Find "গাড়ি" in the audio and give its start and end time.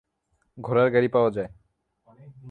0.91-1.07